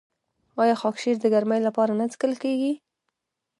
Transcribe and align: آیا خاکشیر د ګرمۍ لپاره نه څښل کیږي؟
آیا 0.61 0.75
خاکشیر 0.81 1.15
د 1.21 1.25
ګرمۍ 1.33 1.59
لپاره 1.67 1.91
نه 1.99 2.05
څښل 2.11 2.33
کیږي؟ 2.43 2.73